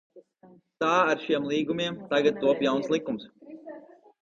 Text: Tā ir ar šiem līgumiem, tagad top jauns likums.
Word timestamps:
Tā 0.83 0.89
ir 1.01 1.11
ar 1.17 1.21
šiem 1.25 1.45
līgumiem, 1.51 1.99
tagad 2.15 2.41
top 2.47 2.65
jauns 2.69 2.91
likums. 2.97 3.31